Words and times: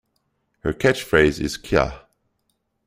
Her 0.61 0.73
catchphrase 0.73 1.39
is 1.39 1.59
Kya! 1.59 2.05